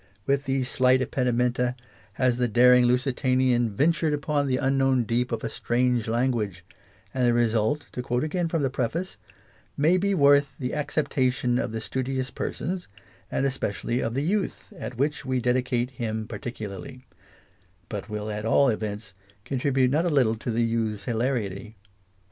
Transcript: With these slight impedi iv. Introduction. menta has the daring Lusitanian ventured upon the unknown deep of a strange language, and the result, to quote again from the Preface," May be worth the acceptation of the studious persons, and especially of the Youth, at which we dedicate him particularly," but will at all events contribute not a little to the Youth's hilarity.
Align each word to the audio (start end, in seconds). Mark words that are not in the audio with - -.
With 0.25 0.45
these 0.45 0.67
slight 0.67 0.99
impedi 0.99 1.27
iv. 1.27 1.39
Introduction. 1.39 1.53
menta 1.53 1.75
has 2.13 2.39
the 2.39 2.47
daring 2.47 2.85
Lusitanian 2.85 3.69
ventured 3.69 4.13
upon 4.15 4.47
the 4.47 4.57
unknown 4.57 5.03
deep 5.03 5.31
of 5.31 5.43
a 5.43 5.47
strange 5.47 6.07
language, 6.07 6.65
and 7.13 7.27
the 7.27 7.33
result, 7.35 7.85
to 7.91 8.01
quote 8.01 8.23
again 8.23 8.47
from 8.47 8.63
the 8.63 8.71
Preface," 8.71 9.17
May 9.87 9.97
be 9.97 10.15
worth 10.15 10.57
the 10.57 10.73
acceptation 10.73 11.59
of 11.59 11.71
the 11.71 11.79
studious 11.79 12.31
persons, 12.31 12.87
and 13.29 13.45
especially 13.45 13.99
of 13.99 14.15
the 14.15 14.23
Youth, 14.23 14.73
at 14.75 14.97
which 14.97 15.23
we 15.23 15.39
dedicate 15.39 15.91
him 15.91 16.27
particularly," 16.27 17.05
but 17.87 18.09
will 18.09 18.31
at 18.31 18.43
all 18.43 18.69
events 18.69 19.13
contribute 19.45 19.91
not 19.91 20.05
a 20.07 20.09
little 20.09 20.35
to 20.35 20.49
the 20.49 20.63
Youth's 20.63 21.03
hilarity. 21.03 21.77